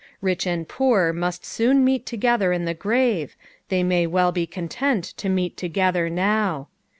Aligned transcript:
Rich 0.19 0.47
and 0.47 0.67
poor 0.67 1.13
must 1.13 1.45
soon 1.45 1.85
meet 1.85 2.07
together 2.07 2.51
in 2.51 2.65
the 2.65 2.73
grave, 2.73 3.35
they 3.69 3.83
may 3.83 4.07
well 4.07 4.31
be 4.31 4.47
content 4.47 5.03
to 5.17 5.29
meet 5.29 5.57
tof^ther 5.57 6.11
now. 6.11 6.69